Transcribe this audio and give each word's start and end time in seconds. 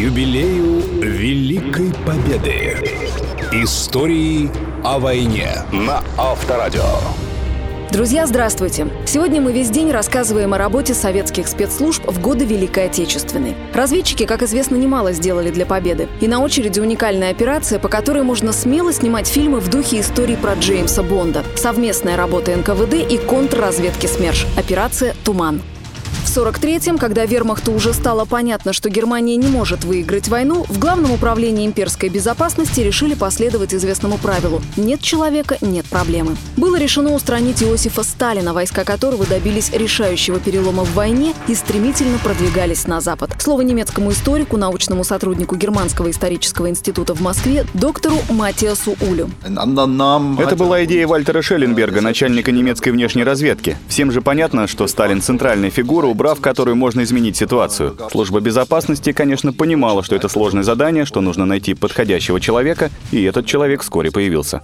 юбилею 0.00 0.80
Великой 1.02 1.92
Победы. 2.06 2.74
Истории 3.52 4.48
о 4.82 4.98
войне 4.98 5.50
на 5.72 6.02
Авторадио. 6.16 6.86
Друзья, 7.92 8.26
здравствуйте! 8.26 8.86
Сегодня 9.04 9.42
мы 9.42 9.52
весь 9.52 9.68
день 9.68 9.90
рассказываем 9.90 10.54
о 10.54 10.58
работе 10.58 10.94
советских 10.94 11.48
спецслужб 11.48 12.02
в 12.06 12.18
годы 12.18 12.46
Великой 12.46 12.86
Отечественной. 12.86 13.54
Разведчики, 13.74 14.24
как 14.24 14.42
известно, 14.42 14.76
немало 14.76 15.12
сделали 15.12 15.50
для 15.50 15.66
победы. 15.66 16.08
И 16.22 16.28
на 16.28 16.40
очереди 16.40 16.80
уникальная 16.80 17.30
операция, 17.30 17.78
по 17.78 17.88
которой 17.88 18.22
можно 18.22 18.52
смело 18.52 18.94
снимать 18.94 19.26
фильмы 19.26 19.60
в 19.60 19.68
духе 19.68 20.00
истории 20.00 20.36
про 20.36 20.54
Джеймса 20.54 21.02
Бонда. 21.02 21.44
Совместная 21.56 22.16
работа 22.16 22.56
НКВД 22.56 22.94
и 23.06 23.18
контрразведки 23.18 24.06
СМЕРШ. 24.06 24.46
Операция 24.56 25.14
«Туман». 25.24 25.60
В 26.30 26.36
43-м, 26.36 26.96
когда 26.96 27.26
вермахту 27.26 27.72
уже 27.72 27.92
стало 27.92 28.24
понятно, 28.24 28.72
что 28.72 28.88
Германия 28.88 29.34
не 29.34 29.48
может 29.48 29.82
выиграть 29.82 30.28
войну, 30.28 30.64
в 30.68 30.78
Главном 30.78 31.10
управлении 31.10 31.66
имперской 31.66 32.08
безопасности 32.08 32.82
решили 32.82 33.14
последовать 33.14 33.74
известному 33.74 34.16
правилу 34.16 34.62
«нет 34.76 35.00
человека– 35.00 35.56
нет 35.60 35.86
проблемы». 35.86 36.36
Было 36.56 36.78
решено 36.78 37.14
устранить 37.14 37.64
Иосифа 37.64 38.04
Сталина, 38.04 38.54
войска 38.54 38.84
которого 38.84 39.26
добились 39.26 39.72
решающего 39.72 40.38
перелома 40.38 40.84
в 40.84 40.94
войне 40.94 41.34
и 41.48 41.54
стремительно 41.56 42.18
продвигались 42.18 42.86
на 42.86 43.00
Запад. 43.00 43.32
Слово 43.40 43.62
немецкому 43.62 44.12
историку, 44.12 44.56
научному 44.56 45.02
сотруднику 45.02 45.56
Германского 45.56 46.12
исторического 46.12 46.70
института 46.70 47.12
в 47.12 47.20
Москве, 47.20 47.66
доктору 47.74 48.18
Матиасу 48.30 48.94
Улю. 49.00 49.30
Это 49.42 50.54
была 50.54 50.84
идея 50.84 51.08
Вальтера 51.08 51.42
Шелленберга, 51.42 52.00
начальника 52.00 52.52
немецкой 52.52 52.90
внешней 52.90 53.24
разведки. 53.24 53.76
Всем 53.88 54.12
же 54.12 54.22
понятно, 54.22 54.68
что 54.68 54.86
Сталин– 54.86 55.20
центральная 55.22 55.70
фигура, 55.70 56.06
убрав 56.20 56.38
которую 56.42 56.76
можно 56.76 57.02
изменить 57.02 57.36
ситуацию. 57.36 57.96
Служба 58.10 58.40
безопасности, 58.40 59.10
конечно, 59.12 59.54
понимала, 59.54 60.02
что 60.02 60.16
это 60.16 60.28
сложное 60.28 60.62
задание, 60.62 61.06
что 61.06 61.22
нужно 61.22 61.46
найти 61.46 61.72
подходящего 61.72 62.38
человека, 62.38 62.90
и 63.10 63.22
этот 63.22 63.46
человек 63.46 63.80
вскоре 63.80 64.10
появился. 64.10 64.60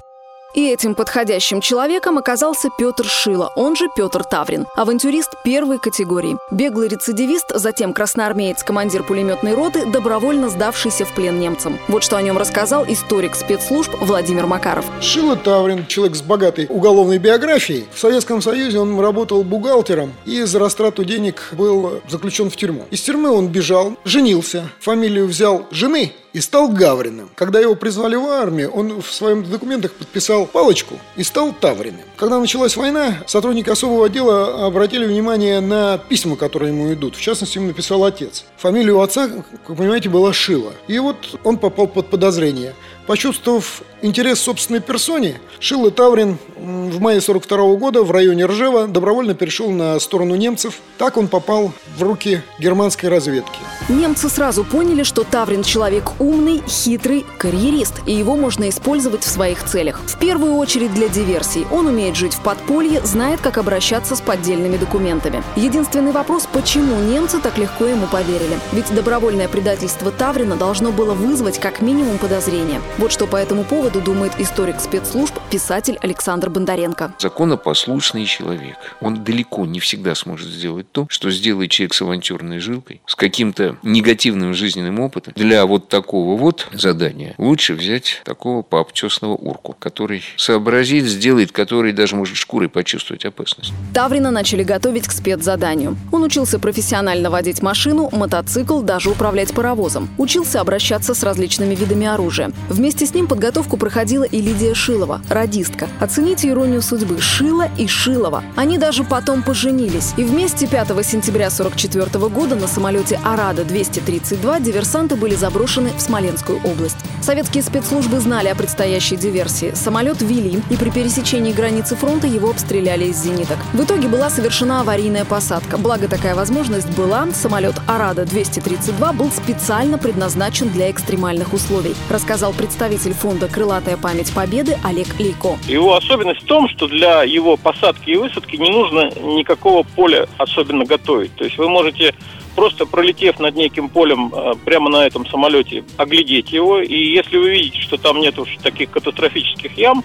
И 0.55 0.71
этим 0.71 0.95
подходящим 0.95 1.61
человеком 1.61 2.19
оказался 2.19 2.69
Петр 2.79 3.05
Шило, 3.05 3.53
он 3.57 3.77
же 3.77 3.89
Петр 3.95 4.25
Таврин, 4.25 4.67
авантюрист 4.75 5.35
первой 5.45 5.79
категории. 5.79 6.39
Беглый 6.51 6.89
рецидивист, 6.89 7.53
затем 7.55 7.93
красноармеец, 7.93 8.63
командир 8.63 9.03
пулеметной 9.03 9.55
роты, 9.55 9.85
добровольно 9.85 10.49
сдавшийся 10.49 11.05
в 11.05 11.13
плен 11.15 11.39
немцам. 11.39 11.79
Вот 11.89 12.03
что 12.03 12.17
о 12.17 12.23
нем 12.23 12.39
рассказал 12.39 12.85
историк 12.87 13.35
спецслужб 13.35 13.93
Владимир 14.01 14.47
Макаров. 14.47 14.87
Шило 15.01 15.37
Таврин, 15.37 15.87
человек 15.87 16.17
с 16.17 16.23
богатой 16.23 16.67
уголовной 16.69 17.19
биографией. 17.19 17.87
В 17.93 17.99
Советском 17.99 18.41
Союзе 18.41 18.79
он 18.79 18.99
работал 18.99 19.43
бухгалтером 19.43 20.15
и 20.25 20.43
за 20.43 20.59
растрату 20.59 21.05
денег 21.05 21.51
был 21.53 22.01
заключен 22.09 22.51
в 22.51 22.57
тюрьму. 22.57 22.87
Из 22.91 23.01
тюрьмы 23.03 23.31
он 23.31 23.49
бежал, 23.49 23.97
женился, 24.05 24.71
фамилию 24.81 25.27
взял 25.27 25.67
жены 25.71 26.13
и 26.37 26.41
стал 26.41 26.69
Гавриным. 26.69 27.31
Когда 27.35 27.61
его 27.61 27.75
призвали 27.75 28.15
в 28.15 28.27
армию, 28.27 28.71
он 28.71 29.01
в 29.01 29.11
своих 29.11 29.49
документах 29.49 29.95
подписал 29.95 30.45
палочку 30.45 31.01
и 31.17 31.23
стал 31.23 31.55
Тавриным. 31.59 32.03
Когда 32.19 32.39
началась 32.39 32.77
война, 32.77 33.25
сотрудники 33.27 33.71
особого 33.71 34.05
отдела 34.05 34.67
обратили 34.67 35.07
внимание 35.07 35.61
на 35.61 35.97
письма, 35.97 36.37
которые 36.37 36.75
ему 36.75 36.93
идут. 36.93 37.17
В 37.17 37.23
частности, 37.23 37.57
ему 37.57 37.69
написал 37.69 38.05
отец. 38.05 38.45
Фамилия 38.59 38.93
у 38.93 39.01
отца, 39.01 39.29
как 39.29 39.71
вы 39.71 39.77
понимаете, 39.77 40.11
была 40.11 40.35
Шила. 40.35 40.75
И 40.89 40.99
вот 40.99 41.41
он 41.43 41.57
попал 41.57 41.87
под 41.87 42.11
подозрение. 42.11 42.75
Почувствовав 43.07 43.81
интерес 44.03 44.41
собственной 44.41 44.81
персоне, 44.81 45.41
Шилла 45.59 45.91
Таврин 45.91 46.37
в 46.67 47.01
мае 47.01 47.21
42 47.21 47.77
года 47.77 48.03
в 48.03 48.11
районе 48.11 48.45
Ржева 48.45 48.89
добровольно 48.89 49.35
перешел 49.35 49.71
на 49.71 50.01
сторону 50.01 50.35
немцев. 50.35 50.81
Так 50.99 51.17
он 51.17 51.29
попал 51.29 51.73
в 51.97 52.03
руки 52.03 52.43
германской 52.59 53.09
разведки. 53.09 53.61
Немцы 53.89 54.29
сразу 54.29 54.65
поняли, 54.65 55.05
что 55.05 55.23
Таврин 55.23 55.63
человек 55.63 56.21
умный, 56.21 56.63
хитрый, 56.67 57.25
карьерист, 57.39 58.03
и 58.07 58.13
его 58.13 58.35
можно 58.35 58.69
использовать 58.69 59.23
в 59.23 59.29
своих 59.29 59.63
целях. 59.65 60.01
В 60.07 60.19
первую 60.19 60.55
очередь 60.55 60.93
для 60.93 61.09
диверсий. 61.09 61.67
Он 61.71 61.87
умеет 61.87 62.17
жить 62.17 62.35
в 62.35 62.43
подполье, 62.43 63.01
знает, 63.05 63.41
как 63.41 63.59
обращаться 63.59 64.17
с 64.17 64.21
поддельными 64.21 64.77
документами. 64.77 65.45
Единственный 65.55 66.11
вопрос, 66.11 66.49
почему 66.53 66.97
немцы 67.01 67.39
так 67.39 67.59
легко 67.59 67.85
ему 67.85 68.07
поверили? 68.07 68.59
Ведь 68.73 68.93
добровольное 68.93 69.47
предательство 69.47 70.11
Таврина 70.11 70.57
должно 70.57 70.91
было 70.91 71.15
вызвать 71.15 71.61
как 71.61 71.81
минимум 71.81 72.19
подозрения. 72.19 72.81
Вот 72.99 73.13
что 73.13 73.27
по 73.27 73.37
этому 73.37 73.63
поводу 73.63 74.01
думает 74.01 74.33
историк 74.39 74.81
спецслужб, 74.81 75.35
писатель 75.51 75.99
Александр 76.03 76.51
Бондаренко. 76.57 77.13
Законопослушный 77.19 78.25
человек. 78.25 78.77
Он 79.03 79.23
далеко 79.23 79.67
не 79.67 79.79
всегда 79.79 80.15
сможет 80.15 80.49
сделать 80.49 80.91
то, 80.91 81.07
что 81.11 81.31
сделает 81.31 81.71
человек 81.71 81.93
с 81.93 82.01
авантюрной 82.01 82.61
жилкой, 82.61 83.03
с 83.07 83.15
каким-то 83.15 83.77
негативным 83.83 84.55
жизненным 84.55 85.01
опытом. 85.01 85.35
Для 85.37 85.67
вот 85.67 85.91
такого 85.91 86.39
вот 86.39 86.69
задания 86.73 87.35
лучше 87.37 87.75
взять 87.75 88.23
такого 88.25 88.63
пообтесного 88.63 89.35
урку, 89.35 89.77
который 89.79 90.23
сообразит, 90.39 91.05
сделает, 91.05 91.53
который 91.53 91.93
даже 91.93 92.17
может 92.17 92.39
шкурой 92.39 92.71
почувствовать 92.71 93.27
опасность. 93.27 93.75
Таврина 93.93 94.31
начали 94.31 94.63
готовить 94.63 95.07
к 95.07 95.13
спецзаданию. 95.13 95.99
Он 96.11 96.23
учился 96.23 96.59
профессионально 96.59 97.29
водить 97.29 97.61
машину, 97.61 98.09
мотоцикл, 98.13 98.81
даже 98.81 99.11
управлять 99.11 99.53
паровозом. 99.53 100.09
Учился 100.17 100.63
обращаться 100.63 101.13
с 101.13 101.23
различными 101.23 101.75
видами 101.75 102.07
оружия. 102.07 102.51
Вместе 102.71 103.05
с 103.05 103.13
ним 103.13 103.27
подготовку 103.27 103.77
проходила 103.77 104.25
и 104.25 104.41
Лидия 104.41 104.73
Шилова, 104.73 105.21
радистка. 105.29 105.89
Оцените 106.37 106.53
иронию 106.53 106.83
судьбы 106.83 107.19
Шила 107.19 107.71
и 107.79 107.87
Шилова. 107.87 108.45
Они 108.57 108.77
даже 108.77 109.05
потом 109.05 109.43
поженились. 109.43 110.13
И 110.19 110.23
вместе 110.23 110.67
5 110.67 110.89
сентября 111.03 111.47
1944 111.47 112.29
года 112.29 112.57
на 112.57 112.67
самолете 112.67 113.19
«Арада-232» 113.25 114.63
диверсанты 114.63 115.17
были 115.17 115.35
заброшены 115.35 115.93
в 115.97 116.01
Смоленскую 116.03 116.61
область. 116.63 116.99
Советские 117.23 117.63
спецслужбы 117.63 118.21
знали 118.21 118.49
о 118.49 118.55
предстоящей 118.55 119.17
диверсии. 119.17 119.73
Самолет 119.75 120.21
вели, 120.21 120.63
и 120.69 120.77
при 120.77 120.91
пересечении 120.91 121.55
границы 121.55 121.97
фронта 121.97 122.27
его 122.27 122.51
обстреляли 122.51 123.07
из 123.07 123.23
зениток. 123.23 123.57
В 123.73 123.83
итоге 123.83 124.07
была 124.07 124.29
совершена 124.29 124.83
аварийная 124.83 125.25
посадка. 125.25 125.79
Благо 125.79 126.07
такая 126.07 126.35
возможность 126.35 126.91
была, 126.91 127.27
самолет 127.33 127.77
«Арада-232» 127.89 129.17
был 129.17 129.31
специально 129.31 129.97
предназначен 129.97 130.69
для 130.69 130.91
экстремальных 130.91 131.55
условий, 131.55 131.95
рассказал 132.11 132.53
представитель 132.53 133.15
фонда 133.15 133.49
«Крылатая 133.49 133.97
память 133.97 134.33
Победы» 134.35 134.77
Олег 134.85 135.19
Лейко. 135.19 135.57
Его 135.67 135.95
особенность 136.27 136.43
в 136.43 136.47
том, 136.47 136.69
что 136.69 136.89
для 136.89 137.23
его 137.23 137.57
посадки 137.57 138.11
и 138.11 138.17
высадки 138.17 138.57
не 138.57 138.71
нужно 138.71 139.11
никакого 139.21 139.83
поля 139.83 140.27
особенно 140.39 140.85
готовить. 140.85 141.35
То 141.37 141.45
есть 141.45 141.59
вы 141.59 141.69
можете 141.69 142.15
просто 142.55 142.87
пролетев 142.87 143.39
над 143.39 143.55
неким 143.55 143.89
полем 143.89 144.33
э, 144.35 144.53
прямо 144.65 144.91
на 144.91 145.07
этом 145.07 145.27
самолете, 145.27 145.85
оглядеть 145.99 146.53
его, 146.53 146.81
и 146.81 146.95
если 146.95 147.37
вы 147.37 147.51
видите, 147.51 147.81
что 147.81 147.99
там 147.99 148.19
нет 148.19 148.39
уж 148.39 148.57
таких 148.63 148.91
катастрофических 148.91 149.77
ям, 149.77 150.03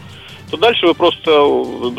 то 0.49 0.57
дальше 0.57 0.85
вы 0.85 0.93
просто 0.93 1.31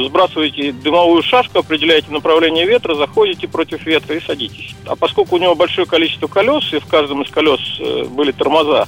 сбрасываете 0.05 0.73
дымовую 0.73 1.23
шашку, 1.23 1.61
определяете 1.61 2.11
направление 2.11 2.67
ветра, 2.67 2.95
заходите 2.95 3.49
против 3.49 3.87
ветра 3.87 4.15
и 4.15 4.21
садитесь. 4.21 4.75
А 4.85 4.95
поскольку 4.95 5.37
у 5.37 5.39
него 5.39 5.55
большое 5.55 5.87
количество 5.87 6.27
колес, 6.27 6.71
и 6.75 6.79
в 6.79 6.87
каждом 6.87 7.23
из 7.23 7.31
колес 7.31 7.61
э, 7.81 8.05
были 8.05 8.33
тормоза, 8.33 8.87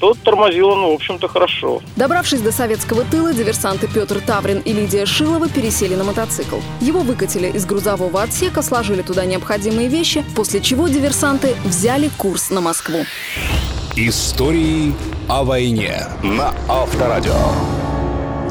то 0.00 0.14
тормозил 0.14 0.68
он, 0.68 0.82
в 0.82 0.94
общем-то, 0.94 1.28
хорошо. 1.28 1.80
Добравшись 1.96 2.40
до 2.40 2.52
советского 2.52 3.04
тыла, 3.04 3.32
диверсанты 3.32 3.88
Петр 3.88 4.20
Таврин 4.20 4.58
и 4.60 4.72
Лидия 4.72 5.06
Шилова 5.06 5.48
пересели 5.48 5.94
на 5.94 6.04
мотоцикл. 6.04 6.56
Его 6.80 7.00
выкатили 7.00 7.48
из 7.48 7.66
грузового 7.66 8.22
отсека, 8.22 8.62
сложили 8.62 9.02
туда 9.02 9.24
необходимые 9.24 9.88
вещи, 9.88 10.24
после 10.34 10.60
чего 10.60 10.88
диверсанты 10.88 11.54
взяли 11.64 12.10
курс 12.16 12.50
на 12.50 12.60
Москву. 12.60 12.98
Истории 13.96 14.94
о 15.28 15.42
войне 15.42 16.06
на 16.22 16.54
Авторадио. 16.68 17.32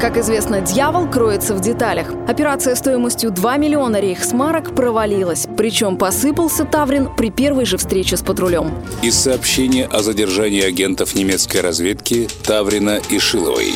Как 0.00 0.18
известно, 0.18 0.60
дьявол 0.60 1.08
кроется 1.08 1.54
в 1.54 1.60
деталях. 1.60 2.08
Операция 2.28 2.74
стоимостью 2.74 3.30
2 3.30 3.56
миллиона 3.56 3.98
рейхсмарок 3.98 4.74
провалилась. 4.74 5.46
Причем 5.56 5.96
посыпался 5.96 6.66
Таврин 6.66 7.08
при 7.16 7.30
первой 7.30 7.64
же 7.64 7.78
встрече 7.78 8.18
с 8.18 8.22
патрулем. 8.22 8.72
Из 9.02 9.14
сообщения 9.14 9.86
о 9.86 10.02
задержании 10.02 10.62
агентов 10.62 11.14
немецкой 11.14 11.62
разведки 11.62 12.28
Таврина 12.44 13.00
и 13.08 13.18
Шиловой. 13.18 13.72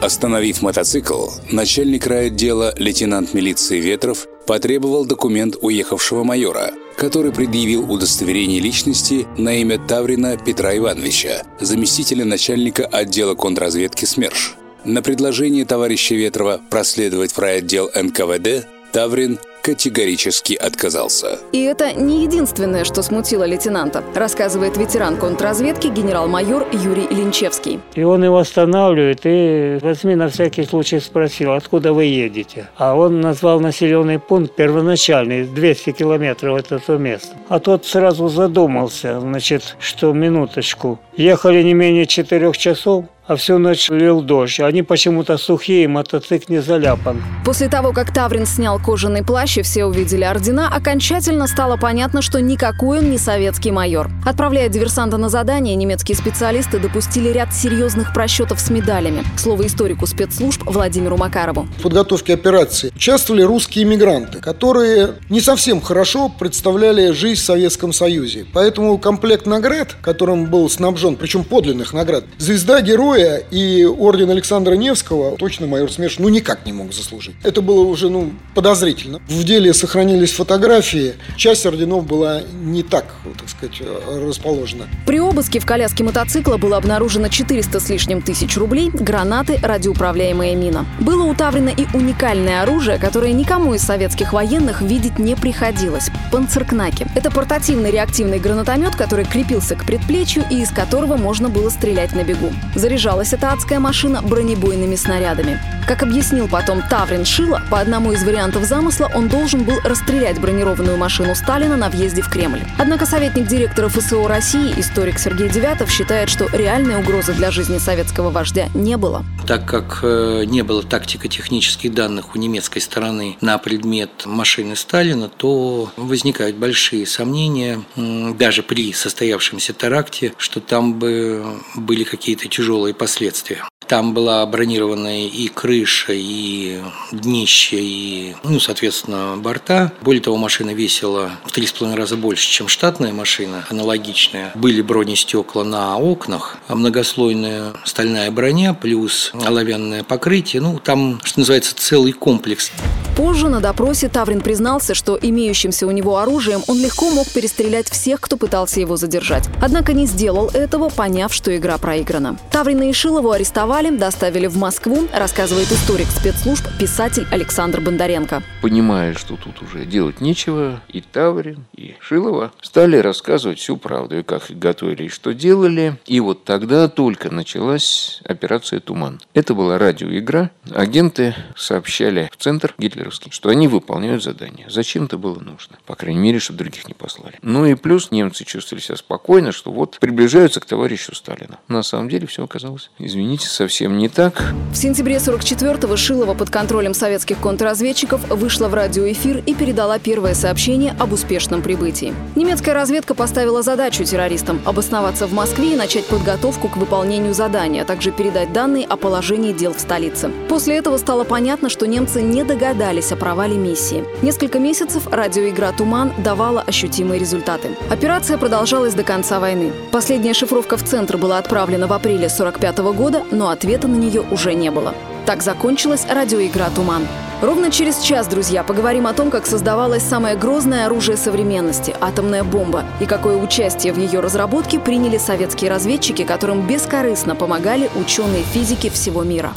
Остановив 0.00 0.62
мотоцикл, 0.62 1.30
начальник 1.50 2.06
райотдела 2.06 2.72
лейтенант 2.76 3.34
милиции 3.34 3.80
Ветров 3.80 4.28
потребовал 4.46 5.06
документ 5.06 5.56
уехавшего 5.60 6.22
майора, 6.22 6.72
который 6.96 7.32
предъявил 7.32 7.90
удостоверение 7.90 8.60
личности 8.60 9.26
на 9.36 9.60
имя 9.60 9.78
Таврина 9.78 10.36
Петра 10.36 10.76
Ивановича, 10.76 11.42
заместителя 11.58 12.24
начальника 12.24 12.84
отдела 12.84 13.34
контрразведки 13.34 14.04
СМЕРШ. 14.04 14.56
На 14.84 15.00
предложение 15.00 15.64
товарища 15.64 16.14
Ветрова 16.14 16.60
проследовать 16.68 17.32
в 17.32 17.38
райотдел 17.38 17.90
НКВД 17.94 18.66
Таврин 18.92 19.38
категорически 19.62 20.52
отказался. 20.52 21.38
И 21.52 21.62
это 21.62 21.94
не 21.94 22.22
единственное, 22.22 22.84
что 22.84 23.02
смутило 23.02 23.44
лейтенанта, 23.44 24.04
рассказывает 24.14 24.76
ветеран 24.76 25.16
контрразведки 25.16 25.86
генерал-майор 25.86 26.66
Юрий 26.70 27.08
Линчевский. 27.08 27.80
И 27.94 28.02
он 28.02 28.24
его 28.24 28.36
останавливает 28.36 29.20
и 29.24 29.78
возьми 29.80 30.16
на 30.16 30.28
всякий 30.28 30.64
случай 30.64 31.00
спросил, 31.00 31.52
откуда 31.52 31.94
вы 31.94 32.04
едете. 32.04 32.68
А 32.76 32.94
он 32.94 33.22
назвал 33.22 33.60
населенный 33.60 34.18
пункт 34.18 34.54
первоначальный, 34.54 35.46
200 35.46 35.92
километров 35.92 36.58
от 36.58 36.72
этого 36.72 36.98
места. 36.98 37.34
А 37.48 37.58
тот 37.58 37.86
сразу 37.86 38.28
задумался, 38.28 39.18
значит, 39.18 39.76
что 39.80 40.12
минуточку. 40.12 41.00
Ехали 41.16 41.62
не 41.62 41.72
менее 41.72 42.04
четырех 42.04 42.58
часов, 42.58 43.06
а 43.26 43.36
всю 43.36 43.58
ночь 43.58 43.88
лил 43.88 44.20
дождь. 44.22 44.60
Они 44.60 44.82
почему-то 44.82 45.38
сухие, 45.38 45.88
мотоцикл 45.88 46.52
не 46.52 46.60
заляпан. 46.60 47.22
После 47.44 47.68
того, 47.68 47.92
как 47.92 48.12
Таврин 48.12 48.46
снял 48.46 48.78
кожаный 48.78 49.24
плащ 49.24 49.58
и 49.58 49.62
все 49.62 49.84
увидели 49.84 50.24
ордена, 50.24 50.68
окончательно 50.68 51.46
стало 51.46 51.76
понятно, 51.76 52.22
что 52.22 52.40
никакой 52.40 52.98
он 52.98 53.10
не 53.10 53.18
советский 53.18 53.70
майор. 53.70 54.10
Отправляя 54.26 54.68
диверсанта 54.68 55.16
на 55.16 55.28
задание, 55.28 55.74
немецкие 55.74 56.16
специалисты 56.16 56.78
допустили 56.78 57.30
ряд 57.30 57.54
серьезных 57.54 58.12
просчетов 58.12 58.60
с 58.60 58.70
медалями. 58.70 59.24
Слово 59.36 59.66
историку 59.66 60.06
спецслужб 60.06 60.62
Владимиру 60.66 61.16
Макарову. 61.16 61.66
В 61.78 61.82
подготовке 61.82 62.34
операции 62.34 62.92
участвовали 62.94 63.42
русские 63.42 63.84
иммигранты, 63.84 64.40
которые 64.40 65.14
не 65.30 65.40
совсем 65.40 65.80
хорошо 65.80 66.28
представляли 66.28 67.12
жизнь 67.12 67.40
в 67.40 67.44
Советском 67.44 67.92
Союзе. 67.92 68.46
Поэтому 68.52 68.98
комплект 68.98 69.46
наград, 69.46 69.96
которым 70.02 70.46
был 70.46 70.68
снабжен, 70.68 71.16
причем 71.16 71.44
подлинных 71.44 71.92
наград, 71.92 72.24
звезда 72.38 72.80
героя 72.80 73.13
героя 73.14 73.42
и 73.50 73.84
орден 73.84 74.30
Александра 74.30 74.74
Невского 74.74 75.36
точно 75.36 75.66
майор 75.66 75.90
Смеш 75.90 76.18
ну 76.18 76.28
никак 76.28 76.66
не 76.66 76.72
мог 76.72 76.92
заслужить. 76.92 77.34
Это 77.42 77.62
было 77.62 77.82
уже 77.84 78.08
ну 78.08 78.32
подозрительно. 78.54 79.20
В 79.28 79.44
деле 79.44 79.72
сохранились 79.72 80.32
фотографии. 80.32 81.14
Часть 81.36 81.66
орденов 81.66 82.06
была 82.06 82.42
не 82.62 82.82
так, 82.82 83.06
так 83.38 83.48
сказать, 83.48 83.82
расположена. 84.06 84.86
При 85.06 85.20
обыске 85.20 85.60
в 85.60 85.66
коляске 85.66 86.04
мотоцикла 86.04 86.56
было 86.56 86.76
обнаружено 86.76 87.28
400 87.28 87.80
с 87.80 87.88
лишним 87.88 88.22
тысяч 88.22 88.56
рублей, 88.56 88.90
гранаты, 88.92 89.58
радиоуправляемая 89.62 90.54
мина. 90.54 90.86
Было 91.00 91.24
утавлено 91.24 91.70
и 91.70 91.86
уникальное 91.94 92.62
оружие, 92.62 92.98
которое 92.98 93.32
никому 93.32 93.74
из 93.74 93.82
советских 93.82 94.32
военных 94.32 94.82
видеть 94.82 95.18
не 95.18 95.36
приходилось– 95.36 96.10
панцеркнаки. 96.32 97.06
Это 97.14 97.30
портативный 97.30 97.90
реактивный 97.90 98.38
гранатомет, 98.38 98.96
который 98.96 99.24
крепился 99.24 99.76
к 99.76 99.84
предплечью 99.84 100.44
и 100.50 100.62
из 100.62 100.70
которого 100.70 101.16
можно 101.16 101.48
было 101.48 101.70
стрелять 101.70 102.12
на 102.12 102.24
бегу. 102.24 102.50
Заряжался 102.74 103.03
Заряжалась 103.04 103.34
эта 103.34 103.52
адская 103.52 103.80
машина 103.80 104.22
бронебойными 104.22 104.96
снарядами. 104.96 105.60
Как 105.86 106.02
объяснил 106.02 106.48
потом 106.48 106.80
Таврин 106.88 107.26
Шила, 107.26 107.60
по 107.70 107.78
одному 107.78 108.12
из 108.12 108.24
вариантов 108.24 108.64
замысла 108.64 109.10
он 109.14 109.28
должен 109.28 109.64
был 109.64 109.78
расстрелять 109.84 110.40
бронированную 110.40 110.96
машину 110.96 111.34
Сталина 111.34 111.76
на 111.76 111.90
въезде 111.90 112.22
в 112.22 112.30
Кремль. 112.30 112.62
Однако 112.78 113.04
советник 113.04 113.46
директора 113.46 113.90
ФСО 113.90 114.26
России, 114.26 114.72
историк 114.78 115.18
Сергей 115.18 115.50
Девятов, 115.50 115.90
считает, 115.90 116.30
что 116.30 116.46
реальной 116.56 116.98
угрозы 116.98 117.34
для 117.34 117.50
жизни 117.50 117.76
советского 117.76 118.30
вождя 118.30 118.68
не 118.72 118.96
было. 118.96 119.22
Так 119.46 119.66
как 119.66 120.00
э, 120.02 120.44
не 120.46 120.62
было 120.62 120.82
тактико-технических 120.82 121.92
данных 121.92 122.34
у 122.34 122.38
немецкой 122.38 122.78
стороны 122.78 123.36
на 123.42 123.58
предмет 123.58 124.24
машины 124.24 124.76
Сталина, 124.76 125.28
то 125.28 125.90
возникают 125.98 126.56
большие 126.56 127.04
сомнения, 127.04 127.82
даже 127.94 128.62
при 128.62 128.94
состоявшемся 128.94 129.74
теракте, 129.74 130.32
что 130.38 130.60
там 130.60 130.94
бы 130.94 131.44
были 131.74 132.04
какие-то 132.04 132.48
тяжелые 132.48 132.93
последствия. 132.94 133.64
Там 133.86 134.14
была 134.14 134.44
бронированная 134.46 135.26
и 135.26 135.48
крыша, 135.48 136.12
и 136.14 136.80
днище, 137.12 137.76
и, 137.80 138.36
ну, 138.42 138.58
соответственно, 138.58 139.36
борта. 139.36 139.92
Более 140.00 140.22
того, 140.22 140.36
машина 140.36 140.70
весила 140.70 141.32
в 141.44 141.52
три 141.52 141.66
с 141.66 141.72
половиной 141.72 141.98
раза 141.98 142.16
больше, 142.16 142.48
чем 142.48 142.68
штатная 142.68 143.12
машина, 143.12 143.64
аналогичная. 143.70 144.52
Были 144.54 144.80
бронестекла 144.80 145.64
на 145.64 145.96
окнах, 145.98 146.56
а 146.68 146.74
многослойная 146.74 147.72
стальная 147.84 148.30
броня 148.30 148.74
плюс 148.74 149.32
оловянное 149.34 150.02
покрытие. 150.02 150.62
Ну, 150.62 150.78
там, 150.78 151.20
что 151.22 151.40
называется, 151.40 151.74
целый 151.76 152.12
комплекс. 152.12 152.70
Позже 153.16 153.48
на 153.48 153.60
допросе 153.60 154.08
Таврин 154.08 154.40
признался, 154.40 154.94
что 154.94 155.16
имеющимся 155.20 155.86
у 155.86 155.92
него 155.92 156.18
оружием 156.18 156.62
он 156.66 156.80
легко 156.80 157.10
мог 157.10 157.28
перестрелять 157.30 157.88
всех, 157.88 158.20
кто 158.20 158.36
пытался 158.36 158.80
его 158.80 158.96
задержать. 158.96 159.48
Однако 159.62 159.92
не 159.92 160.06
сделал 160.06 160.48
этого, 160.48 160.88
поняв, 160.88 161.32
что 161.32 161.56
игра 161.56 161.78
проиграна. 161.78 162.36
Таврина 162.50 162.90
и 162.90 162.92
Шилову 162.92 163.30
арестовали 163.30 163.73
арестовали, 163.74 163.96
доставили 163.96 164.46
в 164.46 164.56
Москву, 164.56 165.08
рассказывает 165.12 165.70
историк 165.72 166.06
спецслужб, 166.06 166.64
писатель 166.78 167.26
Александр 167.30 167.80
Бондаренко. 167.80 168.42
Понимая, 168.62 169.14
что 169.14 169.36
тут 169.36 169.62
уже 169.62 169.84
делать 169.84 170.20
нечего, 170.20 170.80
и 170.88 171.00
Таврин, 171.00 171.64
и 171.76 171.96
Шилова 172.00 172.52
стали 172.62 172.96
рассказывать 172.98 173.58
всю 173.58 173.76
правду, 173.76 174.18
и 174.18 174.22
как 174.22 174.50
их 174.50 174.58
готовили, 174.58 175.04
и 175.04 175.08
что 175.08 175.34
делали. 175.34 175.96
И 176.06 176.20
вот 176.20 176.44
тогда 176.44 176.88
только 176.88 177.30
началась 177.30 178.20
операция 178.24 178.80
«Туман». 178.80 179.20
Это 179.34 179.54
была 179.54 179.78
радиоигра. 179.78 180.50
Агенты 180.70 181.34
сообщали 181.56 182.30
в 182.32 182.42
центр 182.42 182.74
гитлеровский, 182.78 183.32
что 183.32 183.48
они 183.48 183.66
выполняют 183.66 184.22
задание. 184.22 184.66
Зачем 184.70 185.04
это 185.04 185.18
было 185.18 185.40
нужно? 185.40 185.78
По 185.86 185.96
крайней 185.96 186.20
мере, 186.20 186.38
чтобы 186.38 186.58
других 186.60 186.86
не 186.86 186.94
послали. 186.94 187.38
Ну 187.42 187.66
и 187.66 187.74
плюс 187.74 188.10
немцы 188.10 188.44
чувствовали 188.44 188.82
себя 188.82 188.96
спокойно, 188.96 189.52
что 189.52 189.72
вот 189.72 189.98
приближаются 189.98 190.60
к 190.60 190.64
товарищу 190.64 191.14
Сталину. 191.14 191.58
На 191.68 191.82
самом 191.82 192.08
деле 192.08 192.26
все 192.26 192.44
оказалось, 192.44 192.90
извините, 192.98 193.48
совсем 193.48 193.63
не 193.98 194.08
так. 194.08 194.42
В 194.72 194.76
сентябре 194.76 195.16
44-го 195.16 195.96
Шилова 195.96 196.34
под 196.34 196.50
контролем 196.50 196.94
советских 196.94 197.38
контрразведчиков 197.38 198.28
вышла 198.28 198.68
в 198.68 198.74
радиоэфир 198.74 199.42
и 199.46 199.54
передала 199.54 199.98
первое 199.98 200.34
сообщение 200.34 200.94
об 200.98 201.12
успешном 201.12 201.62
прибытии. 201.62 202.12
Немецкая 202.34 202.74
разведка 202.74 203.14
поставила 203.14 203.62
задачу 203.62 204.04
террористам 204.04 204.60
обосноваться 204.64 205.26
в 205.26 205.32
Москве 205.32 205.74
и 205.74 205.76
начать 205.76 206.06
подготовку 206.06 206.68
к 206.68 206.76
выполнению 206.76 207.34
задания, 207.34 207.82
а 207.82 207.84
также 207.84 208.10
передать 208.10 208.52
данные 208.52 208.86
о 208.86 208.96
положении 208.96 209.52
дел 209.52 209.72
в 209.72 209.80
столице. 209.80 210.30
После 210.48 210.76
этого 210.76 210.96
стало 210.98 211.24
понятно, 211.24 211.68
что 211.68 211.86
немцы 211.86 212.20
не 212.20 212.44
догадались 212.44 213.12
о 213.12 213.16
провале 213.16 213.56
миссии. 213.56 214.04
Несколько 214.22 214.58
месяцев 214.58 215.06
радиоигра 215.10 215.72
«Туман» 215.76 216.12
давала 216.18 216.62
ощутимые 216.62 217.20
результаты. 217.20 217.70
Операция 217.90 218.38
продолжалась 218.38 218.94
до 218.94 219.04
конца 219.04 219.40
войны. 219.40 219.72
Последняя 219.92 220.34
шифровка 220.34 220.76
в 220.76 220.82
центр 220.82 221.16
была 221.16 221.38
отправлена 221.38 221.86
в 221.86 221.92
апреле 221.92 222.28
45 222.28 222.78
года, 222.78 223.22
но 223.44 223.50
ответа 223.50 223.88
на 223.88 223.96
нее 223.96 224.24
уже 224.30 224.54
не 224.54 224.70
было. 224.70 224.94
Так 225.26 225.42
закончилась 225.42 226.06
радиоигра 226.08 226.70
«Туман». 226.74 227.06
Ровно 227.42 227.70
через 227.70 227.98
час, 227.98 228.26
друзья, 228.26 228.62
поговорим 228.64 229.06
о 229.06 229.12
том, 229.12 229.30
как 229.30 229.44
создавалось 229.44 230.02
самое 230.02 230.34
грозное 230.34 230.86
оружие 230.86 231.18
современности– 231.18 231.94
атомная 232.00 232.42
бомба, 232.42 232.84
и 233.00 233.04
какое 233.04 233.36
участие 233.36 233.92
в 233.92 233.98
ее 233.98 234.20
разработке 234.20 234.80
приняли 234.80 235.18
советские 235.18 235.70
разведчики, 235.70 236.24
которым 236.24 236.66
бескорыстно 236.66 237.36
помогали 237.36 237.90
ученые 237.96 238.44
физики 238.44 238.88
всего 238.88 239.22
мира. 239.24 239.52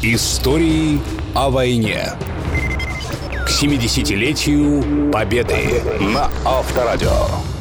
Истории 0.00 1.00
о 1.34 1.50
войне. 1.50 2.12
К 3.32 3.50
70-летию 3.50 5.10
Победы 5.10 5.82
на 5.98 6.30
Авторадио. 6.44 7.55